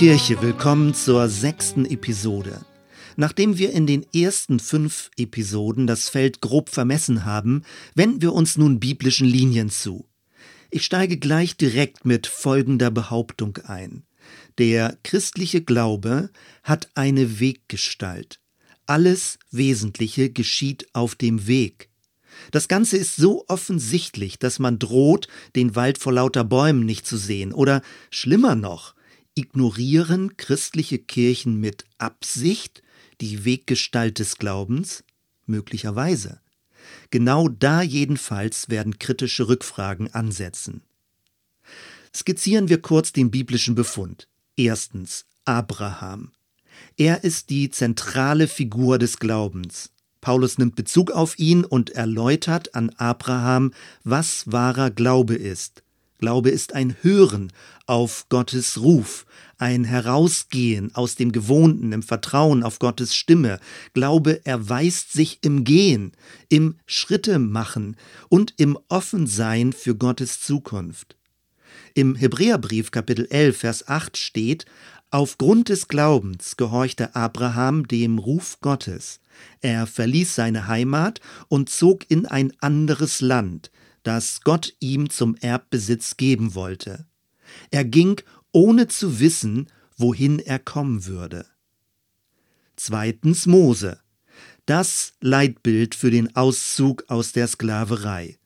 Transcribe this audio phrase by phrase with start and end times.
[0.00, 2.64] Kirche, willkommen zur sechsten Episode.
[3.16, 7.64] Nachdem wir in den ersten fünf Episoden das Feld grob vermessen haben,
[7.94, 10.08] wenden wir uns nun biblischen Linien zu.
[10.70, 14.04] Ich steige gleich direkt mit folgender Behauptung ein.
[14.56, 16.30] Der christliche Glaube
[16.62, 18.40] hat eine Weggestalt.
[18.86, 21.90] Alles Wesentliche geschieht auf dem Weg.
[22.52, 27.18] Das Ganze ist so offensichtlich, dass man droht, den Wald vor lauter Bäumen nicht zu
[27.18, 27.52] sehen.
[27.52, 28.94] Oder schlimmer noch,
[29.40, 32.82] Ignorieren christliche Kirchen mit Absicht
[33.22, 35.02] die Weggestalt des Glaubens?
[35.46, 36.42] Möglicherweise.
[37.08, 40.82] Genau da jedenfalls werden kritische Rückfragen ansetzen.
[42.14, 44.28] Skizzieren wir kurz den biblischen Befund.
[44.56, 46.32] Erstens Abraham.
[46.98, 49.90] Er ist die zentrale Figur des Glaubens.
[50.20, 53.72] Paulus nimmt Bezug auf ihn und erläutert an Abraham,
[54.04, 55.82] was wahrer Glaube ist.
[56.20, 57.50] Glaube ist ein Hören
[57.86, 59.24] auf Gottes Ruf,
[59.56, 63.58] ein Herausgehen aus dem Gewohnten, im Vertrauen auf Gottes Stimme.
[63.94, 66.12] Glaube erweist sich im Gehen,
[66.50, 67.96] im Schritte machen
[68.28, 71.16] und im Offensein für Gottes Zukunft.
[71.94, 74.66] Im Hebräerbrief Kapitel 11 Vers 8 steht,
[75.12, 79.20] Aufgrund des Glaubens gehorchte Abraham dem Ruf Gottes.
[79.60, 86.16] Er verließ seine Heimat und zog in ein anderes Land, das Gott ihm zum Erbbesitz
[86.16, 87.06] geben wollte.
[87.70, 88.20] Er ging,
[88.52, 91.46] ohne zu wissen, wohin er kommen würde.
[92.76, 94.00] Zweitens Mose.
[94.66, 98.38] Das Leitbild für den Auszug aus der Sklaverei.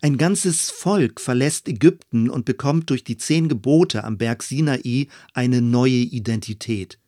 [0.00, 5.62] Ein ganzes Volk verlässt Ägypten und bekommt durch die zehn Gebote am Berg Sinai eine
[5.62, 6.98] neue Identität.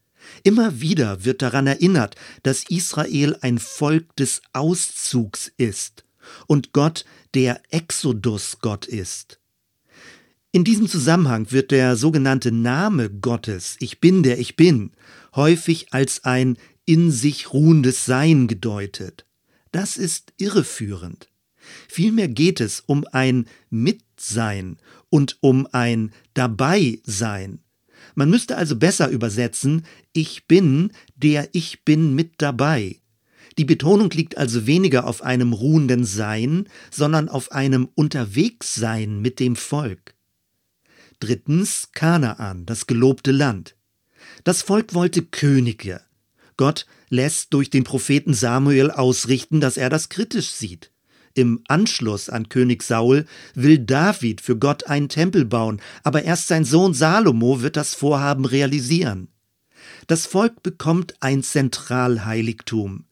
[0.43, 6.06] Immer wieder wird daran erinnert, dass Israel ein Volk des Auszugs ist
[6.47, 7.05] und Gott
[7.35, 9.41] der Exodus-Gott ist.
[10.53, 14.93] In diesem Zusammenhang wird der sogenannte Name Gottes, Ich bin der Ich bin,
[15.35, 16.57] häufig als ein
[16.87, 19.27] in sich ruhendes Sein gedeutet.
[19.73, 21.29] Das ist irreführend.
[21.89, 24.79] Vielmehr geht es um ein Mitsein
[25.11, 27.61] und um ein Dabeisein.
[28.15, 33.01] Man müsste also besser übersetzen, ich bin, der ich bin mit dabei.
[33.59, 39.57] Die Betonung liegt also weniger auf einem ruhenden Sein, sondern auf einem Unterwegssein mit dem
[39.57, 40.15] Volk.
[41.21, 43.75] Drittens Kanaan, das gelobte Land.
[44.45, 46.03] Das Volk wollte Könige.
[46.59, 50.91] Gott lässt durch den Propheten Samuel ausrichten, dass er das kritisch sieht.
[51.35, 56.65] Im Anschluss an König Saul will David für Gott einen Tempel bauen, aber erst sein
[56.65, 59.29] Sohn Salomo wird das Vorhaben realisieren.
[60.07, 63.05] Das Volk bekommt ein Zentralheiligtum.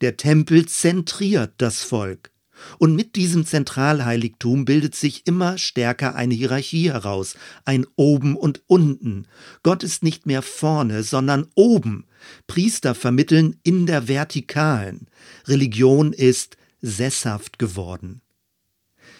[0.00, 2.30] Der Tempel zentriert das Volk.
[2.78, 9.26] Und mit diesem Zentralheiligtum bildet sich immer stärker eine Hierarchie heraus, ein Oben und Unten.
[9.62, 12.06] Gott ist nicht mehr vorne, sondern oben.
[12.46, 15.06] Priester vermitteln in der Vertikalen.
[15.46, 18.20] Religion ist sesshaft geworden.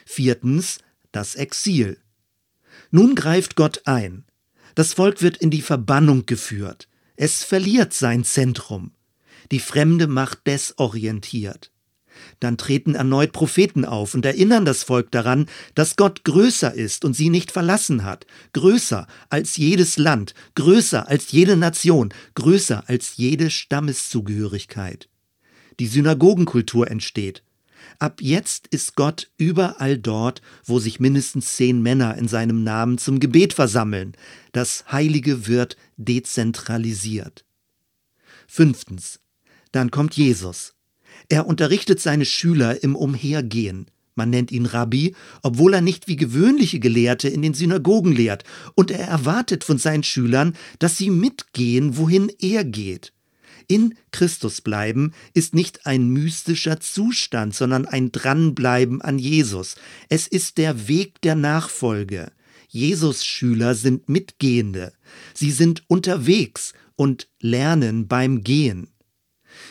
[0.05, 0.79] Viertens
[1.13, 1.99] das Exil.
[2.91, 4.25] Nun greift Gott ein.
[4.75, 6.89] Das Volk wird in die Verbannung geführt.
[7.17, 8.93] Es verliert sein Zentrum.
[9.51, 11.71] Die fremde Macht desorientiert.
[12.39, 17.15] Dann treten erneut Propheten auf und erinnern das Volk daran, dass Gott größer ist und
[17.15, 23.51] sie nicht verlassen hat, größer als jedes Land, größer als jede Nation, größer als jede
[23.51, 25.09] Stammeszugehörigkeit.
[25.79, 27.43] Die Synagogenkultur entsteht.
[27.99, 33.21] Ab jetzt ist Gott überall dort, wo sich mindestens zehn Männer in seinem Namen zum
[33.21, 34.13] Gebet versammeln.
[34.53, 37.45] Das Heilige wird dezentralisiert.
[38.47, 39.21] Fünftens.
[39.73, 40.75] Dann kommt Jesus.
[41.29, 43.87] Er unterrichtet seine Schüler im Umhergehen.
[44.15, 48.45] Man nennt ihn Rabbi, obwohl er nicht wie gewöhnliche Gelehrte in den Synagogen lehrt,
[48.75, 53.13] und er erwartet von seinen Schülern, dass sie mitgehen, wohin er geht.
[53.67, 59.77] In Christus bleiben ist nicht ein mystischer Zustand, sondern ein Dranbleiben an Jesus.
[60.09, 62.33] Es ist der Weg der Nachfolge.
[62.69, 64.93] Jesus Schüler sind Mitgehende.
[65.35, 68.89] Sie sind unterwegs und lernen beim Gehen.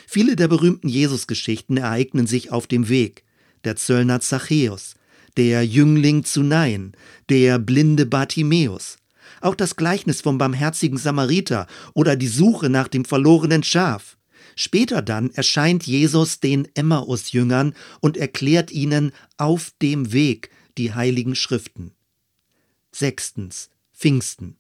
[0.07, 3.23] Viele der berühmten Jesusgeschichten ereignen sich auf dem Weg.
[3.63, 4.95] Der Zöllner Zachäus,
[5.37, 6.93] der Jüngling zu Nain,
[7.29, 8.97] der blinde Bartimäus.
[9.41, 14.17] Auch das Gleichnis vom barmherzigen Samariter oder die Suche nach dem verlorenen Schaf.
[14.55, 21.91] Später dann erscheint Jesus den Emmaus-Jüngern und erklärt ihnen auf dem Weg die heiligen Schriften.
[22.91, 23.69] Sechstens.
[23.93, 24.57] Pfingsten.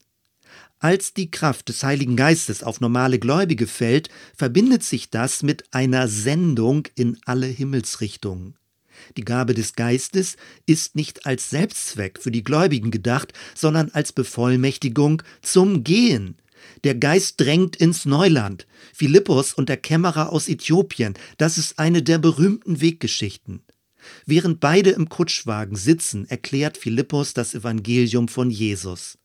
[0.81, 6.07] Als die Kraft des Heiligen Geistes auf normale Gläubige fällt, verbindet sich das mit einer
[6.07, 8.55] Sendung in alle Himmelsrichtungen.
[9.17, 15.21] Die Gabe des Geistes ist nicht als Selbstzweck für die Gläubigen gedacht, sondern als Bevollmächtigung
[15.41, 16.37] zum Gehen.
[16.85, 18.65] Der Geist drängt ins Neuland.
[18.93, 23.63] Philippus und der Kämmerer aus Äthiopien, das ist eine der berühmten Weggeschichten.
[24.25, 29.17] Während beide im Kutschwagen sitzen, erklärt Philippus das Evangelium von Jesus.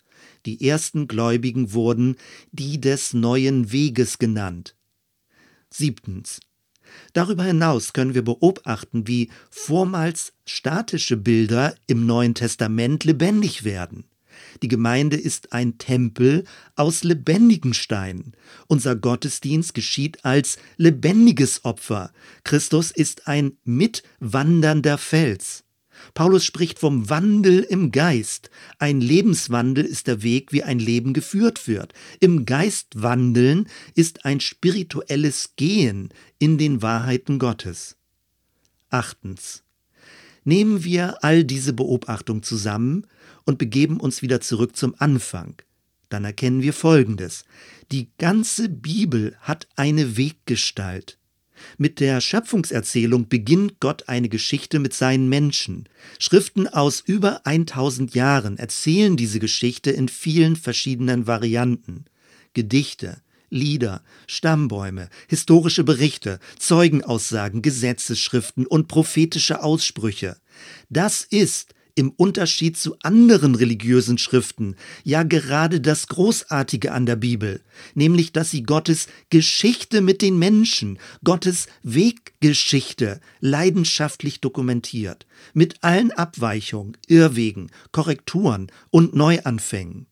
[0.46, 2.16] Die ersten Gläubigen wurden
[2.52, 4.76] die des neuen Weges genannt.
[5.70, 6.40] Siebtens.
[7.12, 14.04] Darüber hinaus können wir beobachten, wie vormals statische Bilder im Neuen Testament lebendig werden.
[14.62, 16.44] Die Gemeinde ist ein Tempel
[16.76, 18.32] aus lebendigen Steinen.
[18.66, 22.12] Unser Gottesdienst geschieht als lebendiges Opfer.
[22.42, 25.63] Christus ist ein mitwandernder Fels.
[26.12, 28.50] Paulus spricht vom Wandel im Geist.
[28.78, 31.94] Ein Lebenswandel ist der Weg, wie ein Leben geführt wird.
[32.20, 37.96] Im Geist wandeln ist ein spirituelles Gehen in den Wahrheiten Gottes.
[38.90, 39.62] Achtens.
[40.44, 43.06] Nehmen wir all diese Beobachtung zusammen
[43.44, 45.56] und begeben uns wieder zurück zum Anfang.
[46.10, 47.44] Dann erkennen wir Folgendes.
[47.90, 51.18] Die ganze Bibel hat eine Weggestalt.
[51.78, 55.88] Mit der Schöpfungserzählung beginnt Gott eine Geschichte mit seinen Menschen.
[56.18, 62.04] Schriften aus über 1000 Jahren erzählen diese Geschichte in vielen verschiedenen Varianten.
[62.54, 63.20] Gedichte,
[63.50, 70.36] Lieder, Stammbäume, historische Berichte, Zeugenaussagen, Gesetzesschriften und prophetische Aussprüche.
[70.88, 77.62] Das ist im Unterschied zu anderen religiösen Schriften ja gerade das Großartige an der Bibel,
[77.94, 86.96] nämlich dass sie Gottes Geschichte mit den Menschen, Gottes Weggeschichte leidenschaftlich dokumentiert, mit allen Abweichungen,
[87.06, 90.06] Irrwegen, Korrekturen und Neuanfängen.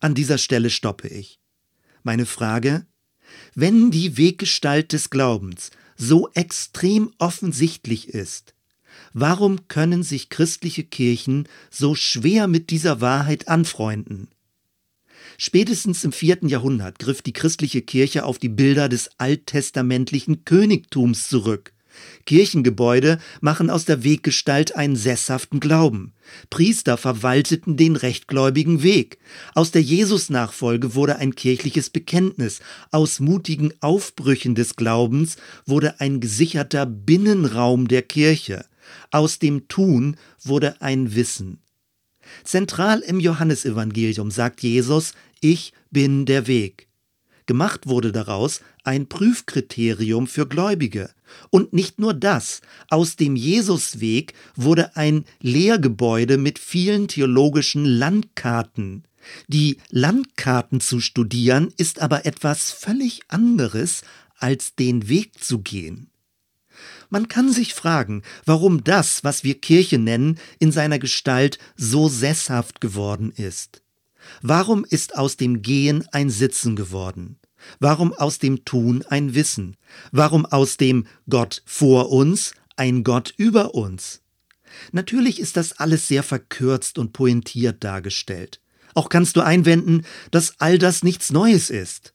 [0.00, 1.40] An dieser Stelle stoppe ich.
[2.02, 2.86] Meine Frage,
[3.54, 8.54] wenn die Weggestalt des Glaubens so extrem offensichtlich ist,
[9.12, 14.28] Warum können sich christliche Kirchen so schwer mit dieser Wahrheit anfreunden?
[15.36, 21.72] Spätestens im vierten Jahrhundert griff die christliche Kirche auf die Bilder des alttestamentlichen Königtums zurück.
[22.24, 26.12] Kirchengebäude machen aus der Weggestalt einen sesshaften Glauben.
[26.48, 29.18] Priester verwalteten den rechtgläubigen Weg.
[29.54, 32.60] Aus der Jesusnachfolge wurde ein kirchliches Bekenntnis.
[32.92, 35.36] Aus mutigen Aufbrüchen des Glaubens
[35.66, 38.64] wurde ein gesicherter Binnenraum der Kirche.
[39.10, 41.60] Aus dem Tun wurde ein Wissen.
[42.44, 46.88] Zentral im Johannesevangelium sagt Jesus, ich bin der Weg.
[47.46, 51.10] Gemacht wurde daraus ein Prüfkriterium für Gläubige.
[51.50, 59.04] Und nicht nur das, aus dem Jesusweg wurde ein Lehrgebäude mit vielen theologischen Landkarten.
[59.48, 64.02] Die Landkarten zu studieren ist aber etwas völlig anderes,
[64.36, 66.09] als den Weg zu gehen.
[67.08, 72.80] Man kann sich fragen, warum das, was wir Kirche nennen, in seiner Gestalt so sesshaft
[72.80, 73.82] geworden ist.
[74.42, 77.38] Warum ist aus dem Gehen ein Sitzen geworden?
[77.78, 79.76] Warum aus dem Tun ein Wissen?
[80.12, 84.22] Warum aus dem Gott vor uns ein Gott über uns?
[84.92, 88.60] Natürlich ist das alles sehr verkürzt und pointiert dargestellt.
[88.94, 92.14] Auch kannst du einwenden, dass all das nichts Neues ist.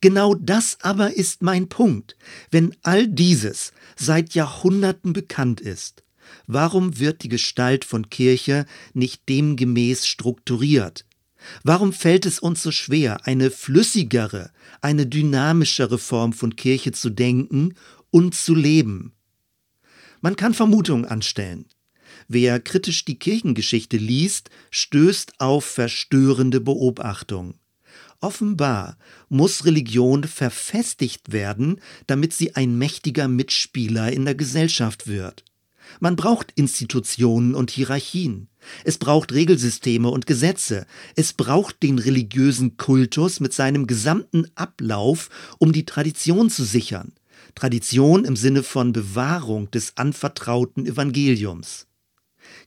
[0.00, 2.16] Genau das aber ist mein Punkt.
[2.50, 6.02] Wenn all dieses seit Jahrhunderten bekannt ist,
[6.46, 11.04] warum wird die Gestalt von Kirche nicht demgemäß strukturiert?
[11.64, 17.74] Warum fällt es uns so schwer, eine flüssigere, eine dynamischere Form von Kirche zu denken
[18.10, 19.12] und zu leben?
[20.20, 21.66] Man kann Vermutungen anstellen.
[22.28, 27.58] Wer kritisch die Kirchengeschichte liest, stößt auf verstörende Beobachtungen.
[28.22, 28.96] Offenbar
[29.28, 35.44] muss Religion verfestigt werden, damit sie ein mächtiger Mitspieler in der Gesellschaft wird.
[35.98, 38.48] Man braucht Institutionen und Hierarchien.
[38.84, 40.86] Es braucht Regelsysteme und Gesetze.
[41.16, 47.12] Es braucht den religiösen Kultus mit seinem gesamten Ablauf, um die Tradition zu sichern.
[47.56, 51.88] Tradition im Sinne von Bewahrung des anvertrauten Evangeliums.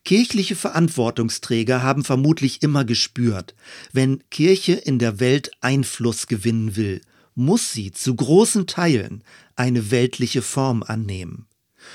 [0.04, 3.54] Kirchliche Verantwortungsträger haben vermutlich immer gespürt,
[3.92, 7.00] wenn Kirche in der Welt Einfluss gewinnen will,
[7.34, 9.22] muss sie zu großen Teilen
[9.56, 11.46] eine weltliche Form annehmen.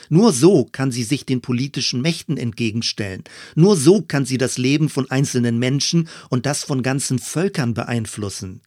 [0.10, 3.24] Nur so kann sie sich den politischen Mächten entgegenstellen.
[3.56, 8.62] Nur so kann sie das Leben von einzelnen Menschen und das von ganzen Völkern beeinflussen.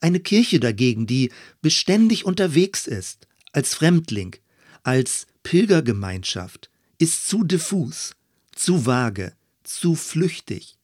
[0.00, 4.36] Eine Kirche dagegen, die beständig unterwegs ist, als Fremdling,
[4.82, 8.14] als Pilgergemeinschaft, ist zu diffus,
[8.54, 10.78] zu vage, zu flüchtig.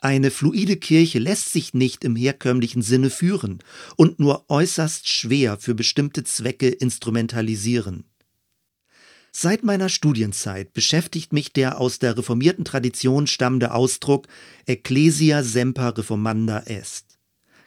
[0.00, 3.58] Eine fluide Kirche lässt sich nicht im herkömmlichen Sinne führen
[3.96, 8.04] und nur äußerst schwer für bestimmte Zwecke instrumentalisieren.
[9.32, 14.26] Seit meiner Studienzeit beschäftigt mich der aus der reformierten Tradition stammende Ausdruck
[14.66, 17.18] Ecclesia semper reformanda est.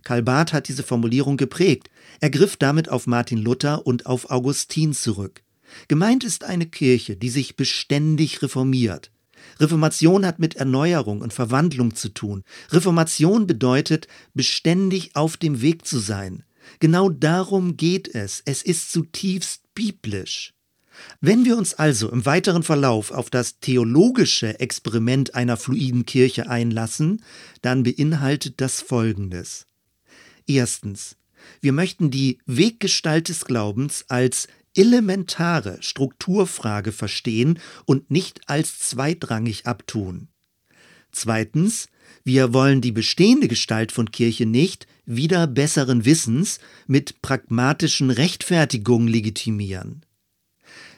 [0.04, 1.90] Karl Barth hat diese Formulierung geprägt.
[2.20, 5.44] Er griff damit auf Martin Luther und auf Augustin zurück.
[5.88, 9.12] Gemeint ist eine Kirche, die sich beständig reformiert.
[9.60, 12.44] Reformation hat mit Erneuerung und Verwandlung zu tun.
[12.72, 16.44] Reformation bedeutet, beständig auf dem Weg zu sein.
[16.80, 18.42] Genau darum geht es.
[18.46, 20.54] Es ist zutiefst biblisch.
[21.20, 27.24] Wenn wir uns also im weiteren Verlauf auf das theologische Experiment einer fluiden Kirche einlassen,
[27.62, 29.68] dann beinhaltet das Folgendes.
[30.48, 31.16] Erstens.
[31.60, 40.28] Wir möchten die Weggestalt des Glaubens als elementare Strukturfrage verstehen und nicht als zweitrangig abtun.
[41.12, 41.88] Zweitens,
[42.24, 50.06] wir wollen die bestehende Gestalt von Kirche nicht wieder besseren Wissens mit pragmatischen Rechtfertigungen legitimieren.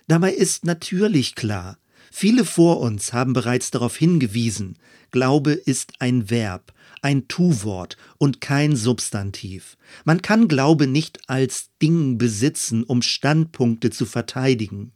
[0.07, 1.77] Dabei ist natürlich klar,
[2.15, 4.77] viele vor uns haben bereits darauf hingewiesen,
[5.11, 9.77] Glaube ist ein Verb, ein Tu-Wort und kein Substantiv.
[10.05, 14.93] Man kann Glaube nicht als Ding besitzen, um Standpunkte zu verteidigen.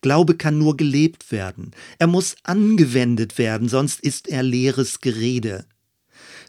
[0.00, 1.72] Glaube kann nur gelebt werden.
[1.98, 5.66] Er muss angewendet werden, sonst ist er leeres Gerede.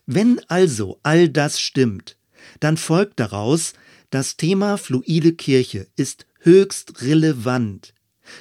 [0.05, 2.17] Wenn also all das stimmt,
[2.59, 3.74] dann folgt daraus,
[4.09, 7.93] das Thema fluide Kirche ist höchst relevant.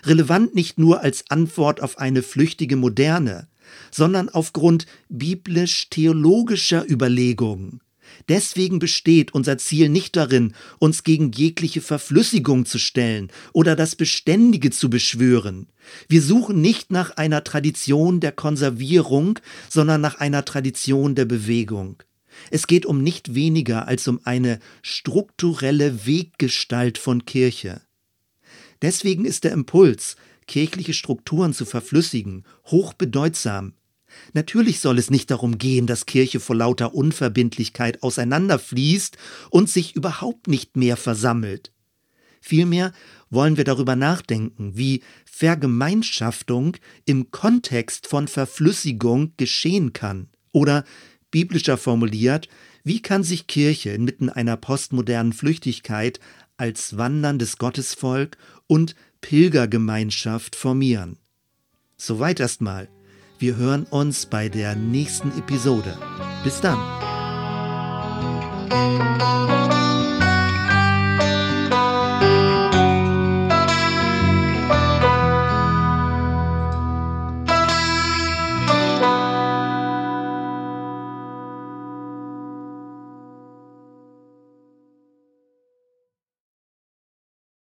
[0.05, 3.49] Relevant nicht nur als Antwort auf eine flüchtige Moderne,
[3.91, 7.81] sondern aufgrund biblisch-theologischer Überlegungen.
[8.29, 14.71] Deswegen besteht unser Ziel nicht darin, uns gegen jegliche Verflüssigung zu stellen oder das Beständige
[14.71, 15.69] zu beschwören.
[16.09, 19.39] Wir suchen nicht nach einer Tradition der Konservierung,
[19.69, 22.03] sondern nach einer Tradition der Bewegung.
[22.51, 27.81] Es geht um nicht weniger als um eine strukturelle Weggestalt von Kirche.
[28.83, 30.17] Deswegen ist der Impuls,
[30.47, 33.75] kirchliche Strukturen zu verflüssigen, hochbedeutsam.
[34.33, 39.17] Natürlich soll es nicht darum gehen, dass Kirche vor lauter Unverbindlichkeit auseinanderfließt
[39.51, 41.73] und sich überhaupt nicht mehr versammelt.
[42.41, 42.93] Vielmehr
[43.29, 50.29] wollen wir darüber nachdenken, wie Vergemeinschaftung im Kontext von Verflüssigung geschehen kann.
[50.53, 50.85] Oder
[51.33, 52.49] biblischer formuliert,
[52.85, 56.21] wie kann sich Kirche inmitten einer postmodernen Flüchtigkeit
[56.57, 58.37] als wanderndes Gottesvolk
[58.67, 61.19] und Pilgergemeinschaft formieren.
[61.97, 62.89] Soweit erstmal.
[63.39, 65.97] Wir hören uns bei der nächsten Episode.
[66.43, 66.79] Bis dann.